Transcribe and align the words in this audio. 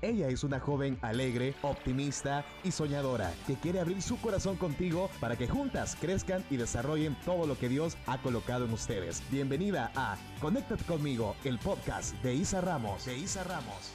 Ella 0.00 0.28
es 0.28 0.44
una 0.44 0.60
joven 0.60 0.96
alegre, 1.02 1.54
optimista 1.62 2.44
y 2.62 2.70
soñadora 2.70 3.34
que 3.48 3.54
quiere 3.54 3.80
abrir 3.80 4.00
su 4.00 4.16
corazón 4.20 4.56
contigo 4.56 5.10
para 5.18 5.34
que 5.34 5.48
juntas 5.48 5.96
crezcan 6.00 6.44
y 6.50 6.56
desarrollen 6.56 7.16
todo 7.24 7.48
lo 7.48 7.58
que 7.58 7.68
Dios 7.68 7.96
ha 8.06 8.18
colocado 8.18 8.66
en 8.66 8.72
ustedes. 8.72 9.22
Bienvenida 9.28 9.90
a 9.96 10.16
Conéctate 10.40 10.84
conmigo, 10.84 11.34
el 11.42 11.58
podcast 11.58 12.14
de 12.22 12.32
Isa 12.34 12.60
Ramos. 12.60 13.06
De 13.06 13.18
Isa 13.18 13.42
Ramos. 13.42 13.92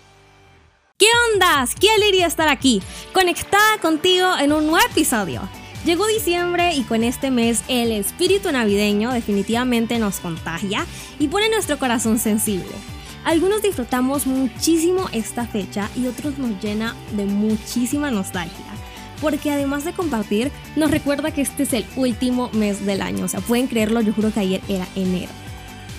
¿Qué 0.98 1.08
ondas? 1.34 1.74
Qué 1.76 1.90
alegría 1.90 2.28
estar 2.28 2.50
aquí, 2.50 2.82
conectada 3.14 3.78
contigo 3.82 4.28
en 4.38 4.52
un 4.52 4.68
nuevo 4.68 4.86
episodio. 4.86 5.42
Llegó 5.86 6.06
diciembre 6.08 6.76
y 6.76 6.84
con 6.84 7.04
este 7.04 7.32
mes 7.32 7.64
el 7.70 7.94
espíritu 7.94 8.52
navideño 8.52 9.14
definitivamente 9.14 10.00
nos 10.00 10.20
contagia 10.20 10.86
y 11.18 11.30
pone 11.30 11.50
nuestro 11.50 11.80
corazón 11.80 12.20
sensible. 12.20 12.74
Algunos 13.26 13.62
disfrutamos 13.62 14.28
muchísimo 14.28 15.08
esta 15.14 15.46
fecha 15.46 15.90
y 15.96 16.08
otros 16.08 16.38
nos 16.38 16.62
llena 16.62 16.94
de 17.16 17.26
muchísima 17.26 18.12
nostalgia. 18.12 18.66
Porque 19.22 19.50
además 19.50 19.86
de 19.86 19.94
compartir, 19.94 20.52
nos 20.76 20.92
recuerda 20.92 21.32
que 21.32 21.42
este 21.42 21.64
es 21.64 21.72
el 21.72 21.86
último 21.96 22.50
mes 22.52 22.86
del 22.86 23.02
año. 23.02 23.24
O 23.24 23.28
sea, 23.30 23.40
pueden 23.40 23.68
creerlo, 23.68 24.02
yo 24.02 24.14
juro 24.14 24.34
que 24.34 24.42
ayer 24.42 24.62
era 24.68 24.86
enero. 24.96 25.32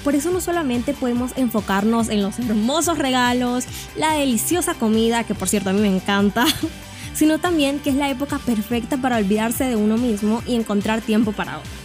Por 0.05 0.15
eso 0.15 0.31
no 0.31 0.43
solamente 0.43 0.93
podemos 0.93 1.33
enfocarnos 1.37 2.11
en 2.11 2.21
los 2.21 2.39
hermosos 2.39 2.99
regalos, 2.99 3.65
la 3.97 4.13
deliciosa 4.13 4.75
comida, 4.75 5.25
que 5.25 5.35
por 5.35 5.49
cierto 5.49 5.71
a 5.71 5.73
mí 5.73 5.81
me 5.81 5.89
encanta, 5.89 6.45
sino 7.15 7.39
también 7.39 7.79
que 7.79 7.89
es 7.89 7.97
la 7.97 8.11
época 8.11 8.39
perfecta 8.39 8.99
para 8.99 9.17
olvidarse 9.17 9.65
de 9.65 9.77
uno 9.77 9.97
mismo 9.97 10.43
y 10.47 10.57
encontrar 10.57 11.01
tiempo 11.01 11.33
para 11.33 11.57
otros. 11.57 11.84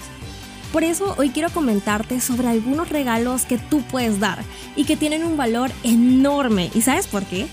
Por 0.72 0.84
eso 0.84 1.16
hoy 1.18 1.30
quiero 1.32 1.50
comentarte 1.50 2.22
sobre 2.22 2.48
algunos 2.48 2.90
regalos 2.90 3.46
que 3.46 3.58
tú 3.58 3.82
puedes 3.82 4.20
dar 4.20 4.44
y 4.76 4.86
que 4.86 4.96
tienen 4.96 5.24
un 5.24 5.36
valor 5.36 5.72
enorme. 5.84 6.70
¿Y 6.76 6.82
sabes 6.82 7.08
por 7.08 7.24
qué? 7.26 7.48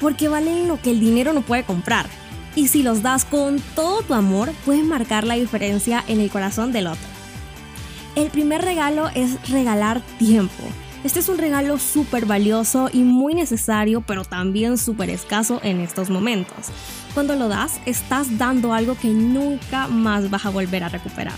Porque 0.00 0.28
valen 0.28 0.68
lo 0.68 0.80
que 0.80 0.90
el 0.90 1.00
dinero 1.00 1.34
no 1.34 1.42
puede 1.42 1.64
comprar. 1.64 2.06
Y 2.56 2.68
si 2.68 2.82
los 2.82 3.02
das 3.02 3.26
con 3.26 3.60
todo 3.74 4.02
tu 4.02 4.14
amor, 4.14 4.52
pueden 4.64 4.88
marcar 4.88 5.24
la 5.24 5.34
diferencia 5.34 6.02
en 6.08 6.20
el 6.20 6.30
corazón 6.30 6.72
del 6.72 6.86
otro. 6.86 7.06
El 8.16 8.30
primer 8.30 8.62
regalo 8.62 9.10
es 9.14 9.50
regalar 9.50 10.00
tiempo. 10.18 10.62
Este 11.04 11.18
es 11.18 11.28
un 11.28 11.38
regalo 11.38 11.78
súper 11.78 12.26
valioso 12.26 12.88
y 12.92 13.00
muy 13.00 13.34
necesario, 13.34 14.02
pero 14.02 14.24
también 14.24 14.78
súper 14.78 15.10
escaso 15.10 15.60
en 15.62 15.80
estos 15.80 16.10
momentos. 16.10 16.68
Cuando 17.12 17.36
lo 17.36 17.48
das, 17.48 17.80
estás 17.84 18.38
dando 18.38 18.72
algo 18.72 18.96
que 18.96 19.08
nunca 19.08 19.88
más 19.88 20.30
vas 20.30 20.46
a 20.46 20.50
volver 20.50 20.84
a 20.84 20.88
recuperar. 20.88 21.34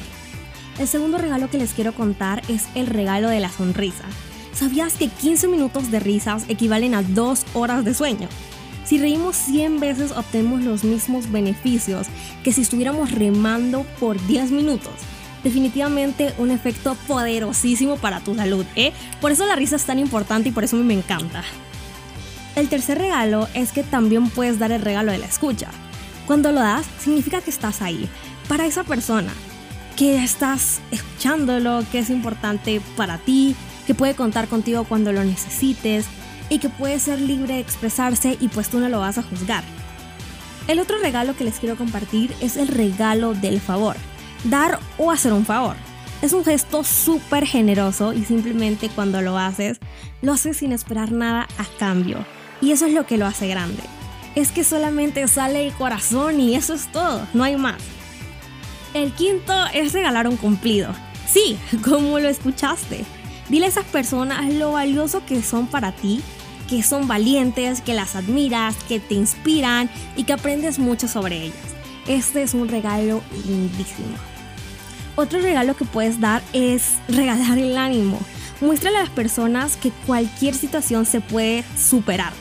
El 0.79 0.89
segundo 0.89 1.19
regalo 1.19 1.49
que 1.49 1.59
les 1.59 1.73
quiero 1.73 1.95
contar 1.95 2.43
es 2.49 2.67
el 2.75 2.87
regalo 2.87 3.29
de 3.29 3.41
la 3.41 3.49
sonrisa. 3.49 4.05
¿Sabías 4.53 4.95
que 4.95 5.09
15 5.09 5.49
minutos 5.49 5.91
de 5.91 6.01
risas 6.01 6.45
equivalen 6.49 6.95
a 6.95 7.03
2 7.03 7.47
horas 7.55 7.85
de 7.85 7.95
sueño? 7.95 8.29
Si 8.85 8.99
reímos 8.99 9.37
100 9.37 9.81
veces 9.81 10.13
obtenemos 10.13 10.63
los 10.63 10.85
mismos 10.85 11.31
beneficios 11.31 12.09
que 12.43 12.53
si 12.53 12.63
estuviéramos 12.63 13.13
remando 13.13 13.85
por 13.99 14.25
10 14.27 14.51
minutos 14.51 14.93
definitivamente 15.45 16.33
un 16.39 16.51
efecto 16.51 16.97
poderosísimo 17.07 17.99
para 17.99 18.21
tu 18.21 18.35
salud, 18.35 18.65
¿eh? 18.75 18.93
Por 19.21 19.31
eso 19.31 19.47
la 19.47 19.55
risa 19.55 19.77
es 19.77 19.85
tan 19.85 19.99
importante 19.99 20.49
y 20.49 20.53
por 20.53 20.65
eso 20.65 20.77
me 20.77 20.95
encanta. 20.95 21.45
El 22.57 22.69
tercer 22.69 22.99
regalo 22.99 23.47
es 23.53 23.71
que 23.71 23.83
también 23.83 24.31
puedes 24.31 24.59
dar 24.59 24.73
el 24.73 24.81
regalo 24.81 25.13
de 25.13 25.19
la 25.19 25.27
escucha. 25.27 25.69
Cuando 26.27 26.51
lo 26.51 26.61
das, 26.61 26.87
significa 26.99 27.43
que 27.43 27.51
estás 27.51 27.83
ahí, 27.83 28.09
para 28.49 28.65
esa 28.65 28.85
persona, 28.85 29.33
que 29.97 30.23
estás 30.23 30.81
escuchándolo, 30.91 31.85
que 31.91 32.01
es 32.01 32.11
importante 32.11 32.81
para 32.97 33.19
ti, 33.19 33.55
que 33.87 33.95
puede 33.95 34.15
contar 34.15 34.49
contigo 34.49 34.85
cuando 34.85 35.13
lo 35.13 35.25
necesites 35.25 36.07
y 36.49 36.59
que 36.59 36.69
puede 36.69 36.99
ser 36.99 37.21
libre 37.21 37.55
de 37.55 37.61
expresarse 37.61 38.37
y 38.41 38.49
pues 38.49 38.69
tú 38.69 38.79
no 38.79 38.89
lo 38.89 39.01
vas 39.01 39.19
a 39.19 39.23
juzgar. 39.23 39.65
El 40.69 40.79
otro 40.79 40.99
regalo 40.99 41.37
que 41.37 41.45
les 41.45 41.59
quiero 41.59 41.77
compartir 41.77 42.35
es 42.41 42.57
el 42.57 42.69
regalo 42.69 43.35
del 43.35 43.61
favor 43.61 43.97
dar 44.45 44.79
o 44.99 45.11
hacer 45.11 45.33
un 45.33 45.45
favor. 45.45 45.77
Es 46.23 46.33
un 46.33 46.45
gesto 46.45 46.85
súper 46.85 47.47
generoso 47.47 48.13
y 48.13 48.25
simplemente 48.25 48.89
cuando 48.89 49.21
lo 49.21 49.39
haces, 49.39 49.79
lo 50.23 50.33
haces 50.33 50.59
sin 50.59 50.73
esperar 50.73 51.13
nada 51.13 51.49
a 51.59 51.65
cambio. 51.79 52.25
Y 52.61 52.73
eso 52.73 52.87
es 52.87 52.93
lo 52.93 53.07
que 53.07 53.19
lo 53.19 53.27
hace 53.27 53.49
grande. 53.49 53.83
Es 54.35 54.51
que 54.51 54.65
solamente 54.65 55.27
sale 55.29 55.67
el 55.67 55.73
corazón 55.75 56.41
y 56.41 56.55
eso 56.55 56.75
es 56.75 56.87
todo, 56.87 57.27
no 57.35 57.45
hay 57.45 57.57
más. 57.57 57.77
El 58.95 59.11
quinto 59.11 59.53
es 59.75 59.93
regalar 59.93 60.29
un 60.29 60.37
cumplido. 60.37 60.95
Sí, 61.27 61.59
como 61.85 62.21
lo 62.21 62.29
escuchaste. 62.29 63.05
Dile 63.49 63.67
a 63.67 63.69
esas 63.69 63.85
personas 63.87 64.55
lo 64.55 64.73
valioso 64.73 65.27
que 65.27 65.43
son 65.43 65.67
para 65.67 65.91
ti, 65.93 66.23
que 66.69 66.83
son 66.85 67.09
valientes, 67.09 67.81
que 67.81 67.93
las 67.93 68.15
admiras, 68.15 68.77
que 68.89 69.01
te 69.01 69.15
inspiran 69.15 69.91
y 70.17 70.25
que 70.25 70.33
aprendes 70.33 70.79
mucho 70.79 71.09
sobre 71.09 71.43
ellas. 71.43 71.57
Este 72.07 72.43
es 72.43 72.55
un 72.55 72.69
regalo 72.69 73.21
lindísimo. 73.47 74.17
Otro 75.17 75.41
regalo 75.41 75.77
que 75.77 75.85
puedes 75.85 76.21
dar 76.21 76.43
es 76.53 76.93
regalar 77.09 77.59
el 77.59 77.77
ánimo. 77.77 78.21
Muéstrale 78.61 78.99
a 78.99 79.01
las 79.01 79.11
personas 79.11 79.77
que 79.77 79.91
cualquier 80.07 80.55
situación 80.55 81.05
se 81.05 81.21
puede 81.21 81.65
superar 81.77 82.33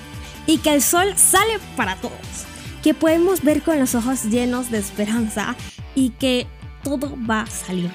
y 0.46 0.60
que 0.60 0.74
el 0.74 0.84
sol 0.84 1.14
sale 1.16 1.60
para 1.76 1.96
todos. 1.96 2.46
Que 2.84 2.94
podemos 2.94 3.42
ver 3.42 3.64
con 3.64 3.80
los 3.80 3.96
ojos 3.96 4.26
llenos 4.26 4.70
de 4.70 4.78
esperanza 4.78 5.56
y 5.96 6.10
que 6.12 6.48
todo 6.84 7.16
va 7.30 7.42
a 7.42 7.48
salir 7.48 7.92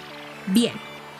bien. 0.48 0.74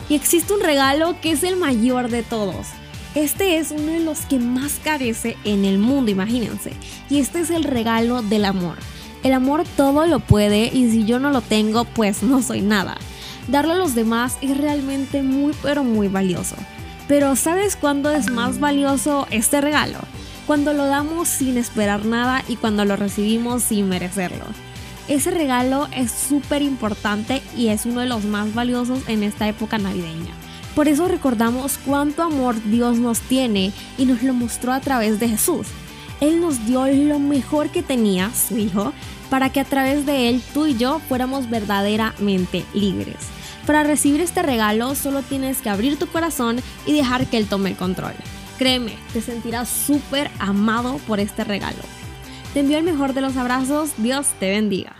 Y 0.07 0.15
existe 0.15 0.53
un 0.53 0.61
regalo 0.61 1.15
que 1.21 1.31
es 1.31 1.43
el 1.43 1.55
mayor 1.55 2.09
de 2.09 2.23
todos. 2.23 2.67
Este 3.15 3.57
es 3.57 3.71
uno 3.71 3.91
de 3.91 3.99
los 3.99 4.21
que 4.21 4.39
más 4.39 4.79
carece 4.83 5.37
en 5.43 5.65
el 5.65 5.77
mundo, 5.77 6.11
imagínense. 6.11 6.73
Y 7.09 7.19
este 7.19 7.39
es 7.39 7.49
el 7.49 7.63
regalo 7.63 8.21
del 8.21 8.45
amor. 8.45 8.77
El 9.23 9.33
amor 9.33 9.63
todo 9.75 10.05
lo 10.05 10.19
puede 10.19 10.67
y 10.67 10.89
si 10.89 11.05
yo 11.05 11.19
no 11.19 11.31
lo 11.31 11.41
tengo, 11.41 11.85
pues 11.85 12.23
no 12.23 12.41
soy 12.41 12.61
nada 12.61 12.97
darle 13.51 13.73
a 13.73 13.77
los 13.77 13.95
demás 13.95 14.37
es 14.41 14.57
realmente 14.57 15.21
muy 15.23 15.53
pero 15.61 15.83
muy 15.83 16.07
valioso. 16.07 16.55
Pero 17.07 17.35
¿sabes 17.35 17.75
cuándo 17.75 18.11
es 18.11 18.29
más 18.29 18.59
valioso 18.59 19.27
este 19.31 19.61
regalo? 19.61 19.97
Cuando 20.45 20.73
lo 20.73 20.85
damos 20.85 21.27
sin 21.27 21.57
esperar 21.57 22.05
nada 22.05 22.43
y 22.47 22.55
cuando 22.55 22.85
lo 22.85 22.95
recibimos 22.95 23.63
sin 23.63 23.89
merecerlo. 23.89 24.45
Ese 25.09 25.31
regalo 25.31 25.87
es 25.91 26.11
súper 26.11 26.61
importante 26.61 27.41
y 27.57 27.69
es 27.69 27.87
uno 27.87 28.01
de 28.01 28.05
los 28.05 28.25
más 28.25 28.53
valiosos 28.53 28.99
en 29.07 29.23
esta 29.23 29.47
época 29.47 29.79
navideña. 29.79 30.35
Por 30.75 30.87
eso 30.87 31.07
recordamos 31.07 31.79
cuánto 31.83 32.21
amor 32.21 32.61
Dios 32.63 32.99
nos 32.99 33.19
tiene 33.19 33.73
y 33.97 34.05
nos 34.05 34.21
lo 34.21 34.35
mostró 34.35 34.71
a 34.71 34.79
través 34.81 35.19
de 35.19 35.27
Jesús. 35.27 35.65
Él 36.21 36.39
nos 36.39 36.63
dio 36.67 36.85
lo 36.85 37.17
mejor 37.17 37.69
que 37.69 37.81
tenía, 37.81 38.29
su 38.35 38.59
Hijo, 38.59 38.93
para 39.31 39.49
que 39.49 39.59
a 39.59 39.65
través 39.65 40.05
de 40.05 40.29
Él 40.29 40.43
tú 40.53 40.67
y 40.67 40.77
yo 40.77 41.01
fuéramos 41.09 41.49
verdaderamente 41.49 42.63
libres. 42.75 43.17
Para 43.65 43.83
recibir 43.83 44.21
este 44.21 44.43
regalo 44.43 44.93
solo 44.93 45.23
tienes 45.23 45.57
que 45.61 45.71
abrir 45.71 45.97
tu 45.97 46.05
corazón 46.05 46.61
y 46.85 46.93
dejar 46.93 47.25
que 47.25 47.37
Él 47.37 47.47
tome 47.47 47.71
el 47.71 47.77
control. 47.77 48.13
Créeme, 48.59 48.95
te 49.11 49.23
sentirás 49.23 49.69
súper 49.69 50.29
amado 50.37 50.99
por 51.07 51.19
este 51.19 51.43
regalo. 51.43 51.81
Te 52.53 52.59
envío 52.59 52.77
el 52.77 52.83
mejor 52.83 53.13
de 53.13 53.21
los 53.21 53.37
abrazos, 53.37 53.91
Dios 53.97 54.27
te 54.39 54.51
bendiga. 54.51 54.98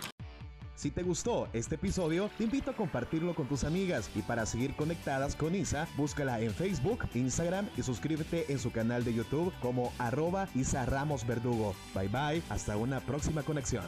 Si 0.80 0.90
te 0.90 1.02
gustó 1.02 1.46
este 1.52 1.74
episodio, 1.74 2.30
te 2.38 2.44
invito 2.44 2.70
a 2.70 2.74
compartirlo 2.74 3.34
con 3.34 3.46
tus 3.46 3.64
amigas 3.64 4.10
y 4.14 4.22
para 4.22 4.46
seguir 4.46 4.74
conectadas 4.76 5.36
con 5.36 5.54
Isa, 5.54 5.86
búscala 5.94 6.40
en 6.40 6.54
Facebook, 6.54 7.06
Instagram 7.12 7.68
y 7.76 7.82
suscríbete 7.82 8.50
en 8.50 8.58
su 8.58 8.72
canal 8.72 9.04
de 9.04 9.12
YouTube 9.12 9.52
como 9.60 9.92
arroba 9.98 10.48
Isa 10.54 10.86
Ramos 10.86 11.26
Verdugo. 11.26 11.74
Bye 11.94 12.08
bye, 12.08 12.42
hasta 12.48 12.78
una 12.78 13.00
próxima 13.00 13.42
conexión. 13.42 13.84